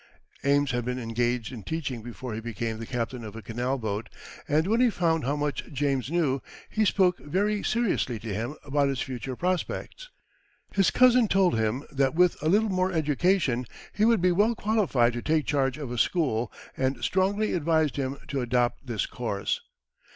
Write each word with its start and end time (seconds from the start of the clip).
Amos 0.43 0.71
had 0.71 0.83
been 0.83 0.97
engaged 0.97 1.51
in 1.51 1.61
teaching 1.61 2.01
before 2.01 2.33
he 2.33 2.39
became 2.39 2.79
the 2.79 2.87
captain 2.87 3.23
of 3.23 3.35
a 3.35 3.41
canal 3.43 3.77
boat, 3.77 4.09
and 4.47 4.65
when 4.65 4.81
he 4.81 4.89
found 4.89 5.25
how 5.25 5.35
much 5.35 5.63
James 5.71 6.09
knew, 6.09 6.41
he 6.71 6.85
spoke 6.85 7.19
very 7.19 7.61
seriously 7.61 8.17
to 8.17 8.33
him 8.33 8.55
about 8.65 8.87
his 8.87 9.01
future 9.01 9.35
prospects. 9.35 10.09
His 10.73 10.89
cousin 10.89 11.27
told 11.27 11.53
him 11.55 11.83
that 11.91 12.15
with 12.15 12.35
a 12.41 12.49
little 12.49 12.69
more 12.71 12.91
education 12.91 13.67
he 13.93 14.03
would 14.03 14.23
be 14.23 14.31
well 14.31 14.55
qualified 14.55 15.13
to 15.13 15.21
take 15.21 15.45
charge 15.45 15.77
of 15.77 15.91
a 15.91 15.99
school, 15.99 16.51
and 16.75 17.03
strongly 17.03 17.53
advised 17.53 17.95
him 17.97 18.17
to 18.29 18.41
adopt 18.41 18.87
this 18.87 19.05
course. 19.05 19.61